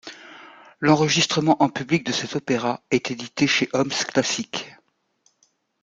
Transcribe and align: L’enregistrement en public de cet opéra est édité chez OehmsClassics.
L’enregistrement 0.79 1.61
en 1.61 1.69
public 1.69 2.03
de 2.03 2.11
cet 2.11 2.35
opéra 2.35 2.81
est 2.89 3.11
édité 3.11 3.45
chez 3.45 3.69
OehmsClassics. 3.71 4.71